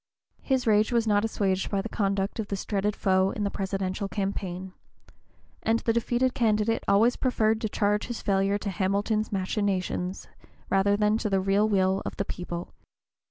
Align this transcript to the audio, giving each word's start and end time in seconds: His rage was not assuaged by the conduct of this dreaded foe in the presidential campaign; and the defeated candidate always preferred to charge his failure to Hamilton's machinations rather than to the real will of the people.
His 0.41 0.65
rage 0.65 0.91
was 0.91 1.05
not 1.05 1.23
assuaged 1.23 1.69
by 1.69 1.79
the 1.83 1.87
conduct 1.87 2.39
of 2.39 2.47
this 2.47 2.65
dreaded 2.65 2.95
foe 2.95 3.29
in 3.29 3.43
the 3.43 3.51
presidential 3.51 4.07
campaign; 4.07 4.73
and 5.61 5.77
the 5.81 5.93
defeated 5.93 6.33
candidate 6.33 6.83
always 6.87 7.15
preferred 7.15 7.61
to 7.61 7.69
charge 7.69 8.07
his 8.07 8.19
failure 8.19 8.57
to 8.57 8.71
Hamilton's 8.71 9.31
machinations 9.31 10.27
rather 10.71 10.97
than 10.97 11.19
to 11.19 11.29
the 11.29 11.39
real 11.39 11.69
will 11.69 12.01
of 12.03 12.17
the 12.17 12.25
people. 12.25 12.73